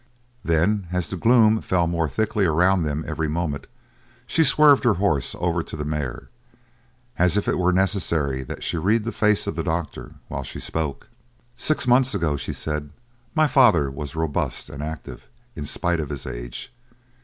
Then, 0.43 0.87
as 0.91 1.09
the 1.09 1.15
gloom 1.15 1.61
fell 1.61 1.85
more 1.85 2.09
thickly 2.09 2.43
around 2.43 2.81
them 2.81 3.03
every 3.07 3.27
moment, 3.27 3.67
she 4.25 4.43
swerved 4.43 4.83
her 4.83 4.95
horse 4.95 5.35
over 5.37 5.61
to 5.61 5.77
the 5.77 5.85
mare, 5.85 6.29
as 7.19 7.37
if 7.37 7.47
it 7.47 7.59
were 7.59 7.71
necessary 7.71 8.41
that 8.41 8.63
she 8.63 8.77
read 8.77 9.03
the 9.03 9.11
face 9.11 9.45
of 9.45 9.55
the 9.55 9.61
doctor 9.61 10.15
while 10.27 10.41
she 10.41 10.59
spoke. 10.59 11.07
"Six 11.55 11.85
months 11.85 12.15
ago," 12.15 12.35
she 12.35 12.51
said, 12.51 12.89
"my 13.35 13.45
father 13.45 13.91
was 13.91 14.15
robust 14.15 14.69
and 14.69 14.81
active 14.81 15.27
in 15.55 15.65
spite 15.65 15.99
of 15.99 16.09
his 16.09 16.25
age. 16.25 16.73